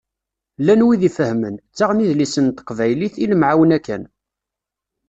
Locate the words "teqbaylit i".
2.57-3.25